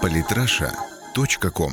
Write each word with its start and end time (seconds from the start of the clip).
Политраша.ком 0.00 1.72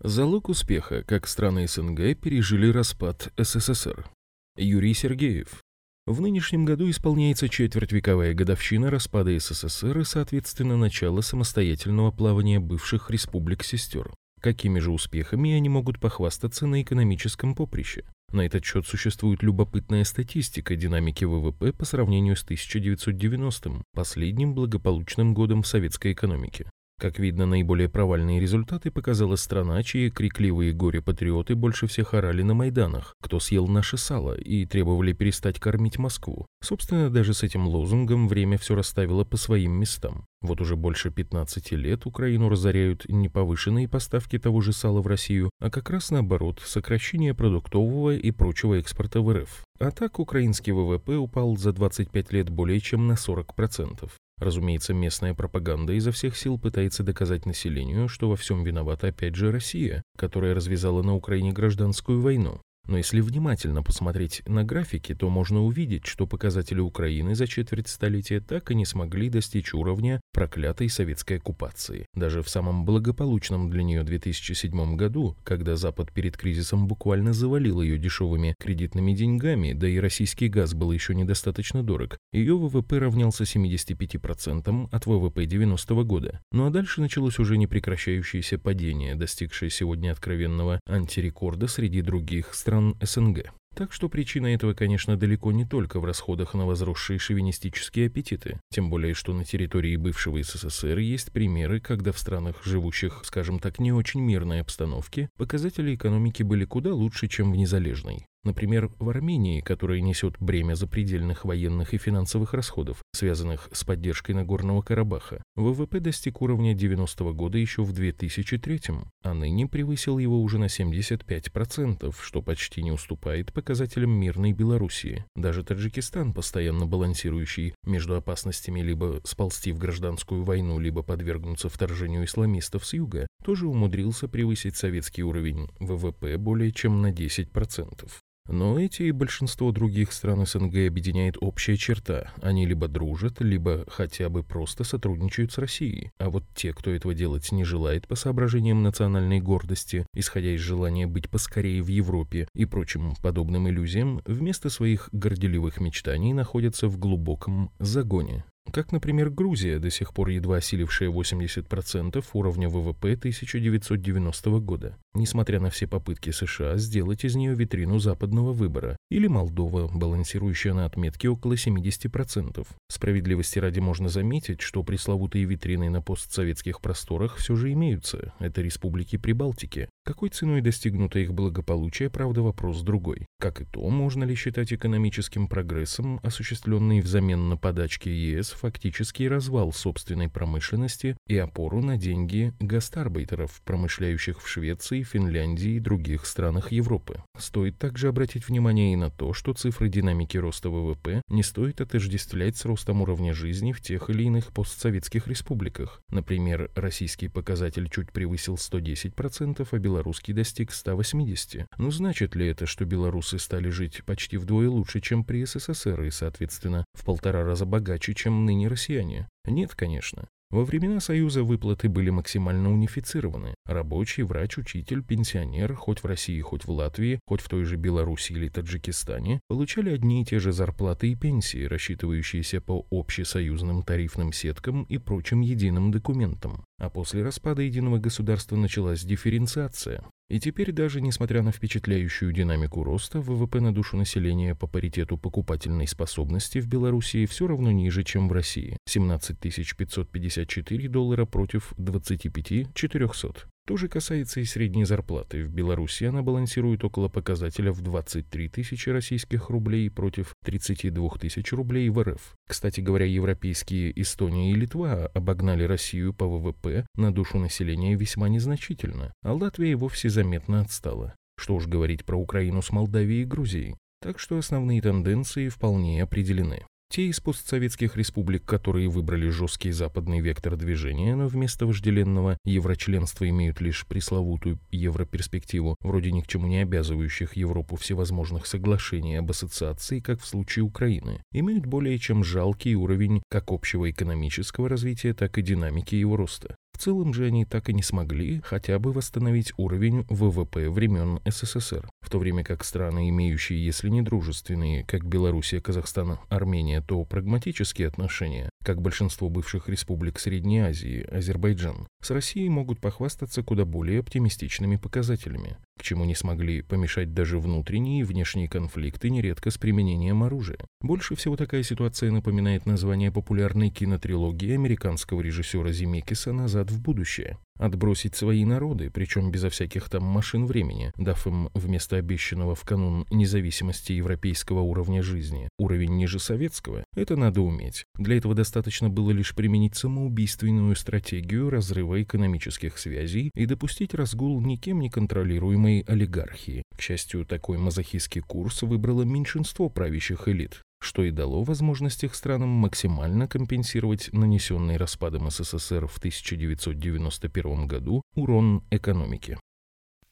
Залог 0.00 0.48
успеха, 0.48 1.02
как 1.02 1.26
страны 1.26 1.66
СНГ 1.66 2.18
пережили 2.20 2.70
распад 2.70 3.32
СССР. 3.36 4.08
Юрий 4.56 4.94
Сергеев. 4.94 5.62
В 6.06 6.20
нынешнем 6.20 6.64
году 6.64 6.88
исполняется 6.90 7.48
четвертьвековая 7.48 8.34
годовщина 8.34 8.90
распада 8.90 9.38
СССР 9.38 10.00
и, 10.00 10.04
соответственно, 10.04 10.76
начало 10.76 11.20
самостоятельного 11.20 12.10
плавания 12.10 12.60
бывших 12.60 13.10
республик-сестер. 13.10 14.12
Какими 14.40 14.78
же 14.78 14.90
успехами 14.90 15.52
они 15.52 15.68
могут 15.68 15.98
похвастаться 15.98 16.66
на 16.66 16.82
экономическом 16.82 17.54
поприще? 17.54 18.04
На 18.34 18.40
этот 18.40 18.64
счет 18.64 18.84
существует 18.84 19.44
любопытная 19.44 20.02
статистика 20.02 20.74
динамики 20.74 21.24
ВВП 21.24 21.72
по 21.72 21.84
сравнению 21.84 22.34
с 22.34 22.44
1990-м, 22.44 23.84
последним 23.94 24.54
благополучным 24.54 25.34
годом 25.34 25.62
в 25.62 25.68
советской 25.68 26.14
экономике. 26.14 26.68
Как 27.00 27.18
видно, 27.18 27.44
наиболее 27.44 27.88
провальные 27.88 28.40
результаты 28.40 28.90
показала 28.90 29.34
страна, 29.36 29.82
чьи 29.82 30.10
крикливые 30.10 30.72
горе-патриоты 30.72 31.56
больше 31.56 31.86
всех 31.88 32.14
орали 32.14 32.42
на 32.42 32.54
Майданах, 32.54 33.14
кто 33.20 33.40
съел 33.40 33.66
наше 33.66 33.96
сало, 33.96 34.34
и 34.34 34.64
требовали 34.64 35.12
перестать 35.12 35.58
кормить 35.58 35.98
Москву. 35.98 36.46
Собственно, 36.62 37.10
даже 37.10 37.34
с 37.34 37.42
этим 37.42 37.66
лозунгом 37.66 38.28
время 38.28 38.58
все 38.58 38.76
расставило 38.76 39.24
по 39.24 39.36
своим 39.36 39.72
местам. 39.72 40.26
Вот 40.40 40.60
уже 40.60 40.76
больше 40.76 41.10
15 41.10 41.72
лет 41.72 42.06
Украину 42.06 42.48
разоряют 42.48 43.08
не 43.08 43.28
повышенные 43.28 43.88
поставки 43.88 44.38
того 44.38 44.60
же 44.60 44.72
сала 44.72 45.00
в 45.00 45.06
Россию, 45.06 45.50
а 45.58 45.70
как 45.70 45.90
раз 45.90 46.10
наоборот, 46.10 46.62
сокращение 46.64 47.34
продуктового 47.34 48.14
и 48.14 48.30
прочего 48.30 48.74
экспорта 48.74 49.20
в 49.20 49.32
РФ. 49.32 49.64
А 49.80 49.90
так 49.90 50.20
украинский 50.20 50.72
ВВП 50.72 51.16
упал 51.16 51.56
за 51.56 51.72
25 51.72 52.32
лет 52.32 52.50
более 52.50 52.78
чем 52.80 53.08
на 53.08 53.14
40%. 53.14 54.08
Разумеется, 54.38 54.94
местная 54.94 55.34
пропаганда 55.34 55.92
изо 55.92 56.10
всех 56.12 56.36
сил 56.36 56.58
пытается 56.58 57.02
доказать 57.02 57.46
населению, 57.46 58.08
что 58.08 58.28
во 58.28 58.36
всем 58.36 58.64
виновата 58.64 59.08
опять 59.08 59.36
же 59.36 59.52
Россия, 59.52 60.02
которая 60.16 60.54
развязала 60.54 61.02
на 61.02 61.14
Украине 61.14 61.52
гражданскую 61.52 62.20
войну. 62.20 62.60
Но 62.86 62.98
если 62.98 63.20
внимательно 63.20 63.82
посмотреть 63.82 64.42
на 64.46 64.64
графики, 64.64 65.14
то 65.14 65.30
можно 65.30 65.62
увидеть, 65.62 66.06
что 66.06 66.26
показатели 66.26 66.80
Украины 66.80 67.34
за 67.34 67.46
четверть 67.46 67.88
столетия 67.88 68.40
так 68.40 68.70
и 68.70 68.74
не 68.74 68.84
смогли 68.84 69.30
достичь 69.30 69.72
уровня 69.72 70.20
проклятой 70.32 70.88
советской 70.88 71.38
оккупации. 71.38 72.06
Даже 72.14 72.42
в 72.42 72.48
самом 72.48 72.84
благополучном 72.84 73.70
для 73.70 73.82
нее 73.82 74.02
2007 74.02 74.96
году, 74.96 75.36
когда 75.44 75.76
Запад 75.76 76.12
перед 76.12 76.36
кризисом 76.36 76.86
буквально 76.86 77.32
завалил 77.32 77.80
ее 77.80 77.98
дешевыми 77.98 78.54
кредитными 78.60 79.12
деньгами, 79.14 79.72
да 79.72 79.88
и 79.88 79.98
российский 79.98 80.48
газ 80.48 80.74
был 80.74 80.92
еще 80.92 81.14
недостаточно 81.14 81.82
дорог, 81.82 82.18
ее 82.32 82.56
ВВП 82.56 82.98
равнялся 82.98 83.44
75% 83.44 84.88
от 84.90 85.06
ВВП 85.06 85.46
90 85.46 85.94
года. 86.04 86.40
Ну 86.52 86.66
а 86.66 86.70
дальше 86.70 87.00
началось 87.00 87.38
уже 87.38 87.56
непрекращающееся 87.56 88.58
падение, 88.58 89.14
достигшее 89.14 89.70
сегодня 89.70 90.12
откровенного 90.12 90.80
антирекорда 90.86 91.66
среди 91.66 92.02
других 92.02 92.54
стран 92.54 92.73
стран 92.74 92.96
СНГ. 93.00 93.52
Так 93.76 93.92
что 93.92 94.08
причина 94.08 94.48
этого, 94.48 94.74
конечно, 94.74 95.16
далеко 95.16 95.52
не 95.52 95.64
только 95.64 96.00
в 96.00 96.04
расходах 96.04 96.54
на 96.54 96.66
возросшие 96.66 97.18
шовинистические 97.18 98.06
аппетиты. 98.06 98.58
Тем 98.72 98.90
более, 98.90 99.14
что 99.14 99.32
на 99.32 99.44
территории 99.44 99.96
бывшего 99.96 100.42
СССР 100.42 100.98
есть 100.98 101.32
примеры, 101.32 101.80
когда 101.80 102.10
в 102.10 102.18
странах, 102.18 102.64
живущих, 102.64 103.20
скажем 103.24 103.60
так, 103.60 103.78
не 103.78 103.92
очень 103.92 104.20
мирной 104.20 104.60
обстановке, 104.60 105.28
показатели 105.36 105.94
экономики 105.94 106.42
были 106.42 106.64
куда 106.64 106.92
лучше, 106.92 107.28
чем 107.28 107.52
в 107.52 107.56
незалежной. 107.56 108.26
Например, 108.44 108.90
в 108.98 109.08
Армении, 109.08 109.60
которая 109.60 110.00
несет 110.00 110.36
бремя 110.38 110.74
запредельных 110.74 111.44
военных 111.44 111.94
и 111.94 111.98
финансовых 111.98 112.52
расходов, 112.52 113.02
связанных 113.12 113.70
с 113.72 113.84
поддержкой 113.84 114.32
Нагорного 114.32 114.82
Карабаха, 114.82 115.42
ВВП 115.56 115.98
достиг 116.00 116.42
уровня 116.42 116.74
90-го 116.74 117.32
года 117.32 117.58
еще 117.58 117.82
в 117.82 117.92
2003 117.92 118.80
а 119.22 119.32
ныне 119.32 119.66
превысил 119.66 120.18
его 120.18 120.42
уже 120.42 120.58
на 120.58 120.66
75%, 120.66 122.14
что 122.20 122.42
почти 122.42 122.82
не 122.82 122.92
уступает 122.92 123.52
показателям 123.52 124.10
мирной 124.10 124.52
Белоруссии. 124.52 125.24
Даже 125.34 125.64
Таджикистан, 125.64 126.34
постоянно 126.34 126.86
балансирующий 126.86 127.74
между 127.84 128.16
опасностями 128.16 128.80
либо 128.80 129.20
сползти 129.24 129.72
в 129.72 129.78
гражданскую 129.78 130.44
войну, 130.44 130.78
либо 130.78 131.02
подвергнуться 131.02 131.68
вторжению 131.70 132.24
исламистов 132.24 132.84
с 132.84 132.92
юга, 132.92 133.26
тоже 133.42 133.66
умудрился 133.66 134.28
превысить 134.28 134.76
советский 134.76 135.22
уровень 135.22 135.68
ВВП 135.78 136.36
более 136.36 136.72
чем 136.72 137.00
на 137.00 137.10
10%. 137.10 138.10
Но 138.48 138.78
эти 138.78 139.04
и 139.04 139.10
большинство 139.10 139.72
других 139.72 140.12
стран 140.12 140.44
СНГ 140.46 140.86
объединяет 140.86 141.36
общая 141.40 141.76
черта. 141.76 142.32
Они 142.42 142.66
либо 142.66 142.88
дружат, 142.88 143.40
либо 143.40 143.84
хотя 143.88 144.28
бы 144.28 144.42
просто 144.42 144.84
сотрудничают 144.84 145.52
с 145.52 145.58
Россией. 145.58 146.10
А 146.18 146.28
вот 146.28 146.44
те, 146.54 146.72
кто 146.72 146.90
этого 146.90 147.14
делать 147.14 147.50
не 147.52 147.64
желает 147.64 148.06
по 148.06 148.16
соображениям 148.16 148.82
национальной 148.82 149.40
гордости, 149.40 150.06
исходя 150.14 150.50
из 150.50 150.60
желания 150.60 151.06
быть 151.06 151.30
поскорее 151.30 151.82
в 151.82 151.88
Европе 151.88 152.46
и 152.54 152.66
прочим 152.66 153.14
подобным 153.22 153.68
иллюзиям, 153.68 154.20
вместо 154.26 154.68
своих 154.68 155.08
горделивых 155.12 155.80
мечтаний 155.80 156.32
находятся 156.32 156.88
в 156.88 156.98
глубоком 156.98 157.70
загоне. 157.78 158.44
Как, 158.72 158.92
например, 158.92 159.30
Грузия, 159.30 159.78
до 159.78 159.90
сих 159.90 160.12
пор 160.12 160.30
едва 160.30 160.56
осилившая 160.56 161.10
80% 161.10 162.24
уровня 162.32 162.68
ВВП 162.68 163.12
1990 163.12 164.50
года, 164.60 164.96
несмотря 165.14 165.60
на 165.60 165.70
все 165.70 165.86
попытки 165.86 166.30
США 166.30 166.76
сделать 166.76 167.24
из 167.24 167.36
нее 167.36 167.54
витрину 167.54 167.98
западного 167.98 168.52
выбора, 168.52 168.96
или 169.10 169.26
Молдова, 169.26 169.88
балансирующая 169.94 170.72
на 170.72 170.86
отметке 170.86 171.28
около 171.28 171.52
70%. 171.52 172.66
Справедливости 172.88 173.58
ради 173.58 173.80
можно 173.80 174.08
заметить, 174.08 174.60
что 174.60 174.82
пресловутые 174.82 175.44
витрины 175.44 175.90
на 175.90 176.02
постсоветских 176.02 176.80
просторах 176.80 177.36
все 177.36 177.54
же 177.54 177.72
имеются, 177.72 178.32
это 178.40 178.62
республики 178.62 179.16
Прибалтики. 179.16 179.88
Какой 180.06 180.28
ценой 180.28 180.60
достигнуто 180.60 181.18
их 181.18 181.32
благополучие, 181.32 182.10
правда, 182.10 182.42
вопрос 182.42 182.82
другой. 182.82 183.24
Как 183.40 183.62
и 183.62 183.64
то, 183.64 183.88
можно 183.88 184.24
ли 184.24 184.34
считать 184.34 184.70
экономическим 184.70 185.48
прогрессом, 185.48 186.20
осуществленный 186.22 187.00
взамен 187.00 187.48
на 187.48 187.56
подачки 187.56 188.10
ЕС 188.10 188.50
фактический 188.50 189.28
развал 189.28 189.72
собственной 189.72 190.28
промышленности 190.28 191.16
и 191.26 191.38
опору 191.38 191.80
на 191.80 191.96
деньги 191.96 192.52
гастарбайтеров, 192.60 193.62
промышляющих 193.64 194.42
в 194.42 194.46
Швеции, 194.46 195.02
Финляндии 195.04 195.76
и 195.76 195.80
других 195.80 196.26
странах 196.26 196.70
Европы. 196.70 197.22
Стоит 197.38 197.78
также 197.78 198.08
обратить 198.08 198.46
внимание 198.46 198.92
и 198.92 198.96
на 198.96 199.08
то, 199.08 199.32
что 199.32 199.54
цифры 199.54 199.88
динамики 199.88 200.36
роста 200.36 200.68
ВВП 200.68 201.22
не 201.28 201.42
стоит 201.42 201.80
отождествлять 201.80 202.58
с 202.58 202.66
ростом 202.66 203.00
уровня 203.00 203.32
жизни 203.32 203.72
в 203.72 203.80
тех 203.80 204.10
или 204.10 204.24
иных 204.24 204.52
постсоветских 204.52 205.28
республиках. 205.28 206.02
Например, 206.10 206.70
российский 206.74 207.28
показатель 207.28 207.88
чуть 207.88 208.12
превысил 208.12 208.56
110%, 208.56 209.66
а 209.70 209.78
белорусский 209.78 209.93
достиг 210.32 210.70
180%. 210.70 211.66
Ну 211.78 211.90
значит 211.90 212.34
ли 212.34 212.46
это, 212.46 212.66
что 212.66 212.84
белорусы 212.84 213.38
стали 213.38 213.68
жить 213.68 214.02
почти 214.04 214.36
вдвое 214.36 214.68
лучше, 214.68 215.00
чем 215.00 215.24
при 215.24 215.44
СССР 215.44 216.02
и, 216.02 216.10
соответственно, 216.10 216.84
в 216.94 217.04
полтора 217.04 217.44
раза 217.44 217.66
богаче, 217.66 218.14
чем 218.14 218.44
ныне 218.44 218.68
россияне? 218.68 219.28
Нет, 219.44 219.74
конечно. 219.74 220.28
Во 220.50 220.64
времена 220.64 221.00
Союза 221.00 221.42
выплаты 221.42 221.88
были 221.88 222.10
максимально 222.10 222.72
унифицированы. 222.72 223.54
Рабочий, 223.66 224.22
врач, 224.22 224.58
учитель, 224.58 225.02
пенсионер, 225.02 225.74
хоть 225.74 226.02
в 226.02 226.06
России, 226.06 226.40
хоть 226.40 226.64
в 226.64 226.70
Латвии, 226.70 227.18
хоть 227.26 227.40
в 227.40 227.48
той 227.48 227.64
же 227.64 227.76
Беларуси 227.76 228.32
или 228.32 228.48
Таджикистане, 228.48 229.40
получали 229.48 229.90
одни 229.90 230.22
и 230.22 230.24
те 230.24 230.38
же 230.38 230.52
зарплаты 230.52 231.10
и 231.10 231.16
пенсии, 231.16 231.64
рассчитывающиеся 231.64 232.60
по 232.60 232.86
общесоюзным 232.90 233.82
тарифным 233.82 234.32
сеткам 234.32 234.84
и 234.84 234.98
прочим 234.98 235.40
единым 235.40 235.90
документам. 235.90 236.64
А 236.78 236.88
после 236.88 237.22
распада 237.22 237.62
единого 237.62 237.98
государства 237.98 238.56
началась 238.56 239.02
дифференциация. 239.02 240.04
И 240.30 240.40
теперь 240.40 240.72
даже 240.72 241.00
несмотря 241.00 241.42
на 241.42 241.52
впечатляющую 241.52 242.32
динамику 242.32 242.82
роста, 242.82 243.20
ВВП 243.20 243.60
на 243.60 243.74
душу 243.74 243.96
населения 243.96 244.54
по 244.54 244.66
паритету 244.66 245.18
покупательной 245.18 245.86
способности 245.86 246.60
в 246.60 246.66
Белоруссии 246.66 247.26
все 247.26 247.46
равно 247.46 247.70
ниже, 247.70 248.04
чем 248.04 248.28
в 248.28 248.32
России– 248.32 248.78
17 248.86 249.38
554 249.38 250.88
доллара 250.88 251.26
против 251.26 251.74
25 251.76 252.74
400. 252.74 253.53
То 253.66 253.78
же 253.78 253.88
касается 253.88 254.40
и 254.40 254.44
средней 254.44 254.84
зарплаты. 254.84 255.42
В 255.42 255.50
Беларуси 255.50 256.04
она 256.04 256.22
балансирует 256.22 256.84
около 256.84 257.08
показателя 257.08 257.72
в 257.72 257.80
23 257.80 258.48
тысячи 258.50 258.90
российских 258.90 259.48
рублей 259.48 259.90
против 259.90 260.34
32 260.44 261.10
тысяч 261.18 261.50
рублей 261.52 261.88
в 261.88 262.02
РФ. 262.02 262.34
Кстати 262.46 262.80
говоря, 262.80 263.06
европейские 263.06 263.98
Эстония 264.00 264.52
и 264.52 264.54
Литва 264.54 265.06
обогнали 265.14 265.64
Россию 265.64 266.12
по 266.12 266.26
ВВП 266.26 266.86
на 266.94 267.10
душу 267.10 267.38
населения 267.38 267.94
весьма 267.94 268.28
незначительно, 268.28 269.14
а 269.22 269.32
Латвия 269.32 269.72
и 269.72 269.74
вовсе 269.74 270.10
заметно 270.10 270.60
отстала. 270.60 271.14
Что 271.38 271.54
уж 271.54 271.66
говорить 271.66 272.04
про 272.04 272.16
Украину 272.16 272.60
с 272.60 272.70
Молдавией 272.70 273.22
и 273.22 273.26
Грузией. 273.26 273.76
Так 274.02 274.18
что 274.18 274.36
основные 274.36 274.82
тенденции 274.82 275.48
вполне 275.48 276.02
определены. 276.02 276.66
Те 276.94 277.06
из 277.06 277.18
постсоветских 277.18 277.96
республик, 277.96 278.44
которые 278.44 278.88
выбрали 278.88 279.28
жесткий 279.28 279.72
западный 279.72 280.20
вектор 280.20 280.54
движения, 280.54 281.16
но 281.16 281.26
вместо 281.26 281.66
вожделенного 281.66 282.38
еврочленства 282.44 283.28
имеют 283.28 283.60
лишь 283.60 283.84
пресловутую 283.84 284.60
европерспективу, 284.70 285.74
вроде 285.80 286.12
ни 286.12 286.20
к 286.20 286.28
чему 286.28 286.46
не 286.46 286.58
обязывающих 286.58 287.34
Европу 287.34 287.74
всевозможных 287.74 288.46
соглашений 288.46 289.16
об 289.16 289.28
ассоциации, 289.28 289.98
как 289.98 290.20
в 290.20 290.24
случае 290.24 290.62
Украины, 290.62 291.20
имеют 291.32 291.66
более 291.66 291.98
чем 291.98 292.22
жалкий 292.22 292.76
уровень 292.76 293.24
как 293.28 293.50
общего 293.50 293.90
экономического 293.90 294.68
развития, 294.68 295.14
так 295.14 295.36
и 295.36 295.42
динамики 295.42 295.96
его 295.96 296.14
роста. 296.14 296.54
В 296.74 296.78
целом 296.78 297.14
же 297.14 297.26
они 297.26 297.44
так 297.44 297.68
и 297.68 297.72
не 297.72 297.84
смогли 297.84 298.40
хотя 298.44 298.80
бы 298.80 298.92
восстановить 298.92 299.52
уровень 299.56 300.04
ВВП 300.08 300.68
времен 300.68 301.20
СССР, 301.24 301.88
в 302.00 302.10
то 302.10 302.18
время 302.18 302.42
как 302.42 302.64
страны, 302.64 303.08
имеющие, 303.10 303.64
если 303.64 303.88
не 303.88 304.02
дружественные, 304.02 304.82
как 304.84 305.04
Белоруссия, 305.04 305.60
Казахстан, 305.60 306.18
Армения, 306.28 306.82
то 306.82 307.04
прагматические 307.04 307.86
отношения, 307.86 308.50
как 308.64 308.82
большинство 308.82 309.28
бывших 309.28 309.68
республик 309.68 310.18
Средней 310.18 310.60
Азии, 310.60 311.06
Азербайджан, 311.12 311.86
с 312.02 312.10
Россией 312.10 312.48
могут 312.48 312.80
похвастаться 312.80 313.44
куда 313.44 313.64
более 313.64 314.00
оптимистичными 314.00 314.74
показателями, 314.74 315.56
чему 315.84 316.04
не 316.04 316.16
смогли 316.16 316.62
помешать 316.62 317.14
даже 317.14 317.38
внутренние 317.38 318.00
и 318.00 318.04
внешние 318.04 318.48
конфликты, 318.48 319.10
нередко 319.10 319.50
с 319.50 319.58
применением 319.58 320.24
оружия. 320.24 320.58
Больше 320.80 321.14
всего 321.14 321.36
такая 321.36 321.62
ситуация 321.62 322.10
напоминает 322.10 322.66
название 322.66 323.12
популярной 323.12 323.70
кинотрилогии 323.70 324.54
американского 324.54 325.20
режиссера 325.20 325.70
Зимекиса 325.70 326.32
«Назад 326.32 326.64
назад 326.64 326.70
в 326.70 326.80
будущее. 326.80 327.38
Отбросить 327.58 328.16
свои 328.16 328.44
народы, 328.44 328.90
причем 328.90 329.30
безо 329.30 329.48
всяких 329.48 329.88
там 329.88 330.02
машин 330.02 330.46
времени, 330.46 330.92
дав 330.96 331.26
им 331.26 331.50
вместо 331.54 331.96
обещанного 331.96 332.54
в 332.54 332.62
канун 332.62 333.06
независимости 333.10 333.92
европейского 333.92 334.60
уровня 334.60 335.02
жизни 335.02 335.48
уровень 335.58 335.96
ниже 335.96 336.18
советского, 336.18 336.84
это 336.96 337.16
надо 337.16 337.42
уметь. 337.42 337.84
Для 337.96 338.16
этого 338.16 338.34
достаточно 338.34 338.90
было 338.90 339.12
лишь 339.12 339.34
применить 339.34 339.76
самоубийственную 339.76 340.74
стратегию 340.74 341.48
разрыва 341.48 342.02
экономических 342.02 342.76
связей 342.78 343.30
и 343.34 343.46
допустить 343.46 343.94
разгул 343.94 344.40
никем 344.40 344.80
не 344.80 344.90
контролируемой 344.90 345.84
олигархии. 345.86 346.64
К 346.76 346.80
счастью, 346.80 347.24
такой 347.24 347.58
мазохистский 347.58 348.20
курс 348.20 348.62
выбрало 348.62 349.02
меньшинство 349.02 349.68
правящих 349.68 350.28
элит 350.28 350.62
что 350.84 351.02
и 351.02 351.10
дало 351.10 351.42
возможность 351.42 352.04
их 352.04 352.14
странам 352.14 352.50
максимально 352.50 353.26
компенсировать 353.26 354.10
нанесенный 354.12 354.76
распадом 354.76 355.30
СССР 355.30 355.86
в 355.86 355.98
1991 355.98 357.66
году 357.66 358.02
урон 358.14 358.62
экономике. 358.70 359.38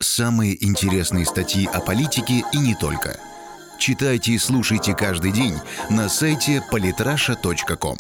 Самые 0.01 0.65
интересные 0.65 1.25
статьи 1.25 1.67
о 1.67 1.81
политике 1.81 2.43
и 2.53 2.59
не 2.59 2.75
только. 2.75 3.21
Читайте 3.79 4.33
и 4.33 4.39
слушайте 4.39 4.95
каждый 4.95 5.33
день 5.33 5.55
на 5.91 6.09
сайте 6.09 6.63
polytrasha.com. 6.73 7.99